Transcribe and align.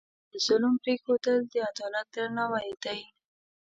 د 0.31 0.33
ظلم 0.47 0.73
پرېښودل، 0.83 1.37
د 1.51 1.53
عدالت 1.69 2.07
درناوی 2.15 2.69
دی. 2.83 3.01